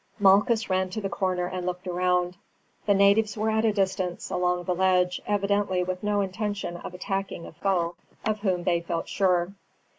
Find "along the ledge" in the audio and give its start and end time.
4.31-5.21